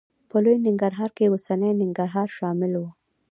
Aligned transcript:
په 0.29 0.37
لوی 0.43 0.57
ننګرهار 0.67 1.11
کې 1.17 1.29
اوسنی 1.31 1.71
ننګرهار 1.81 2.27
شامل 2.37 2.73
و. 2.77 2.83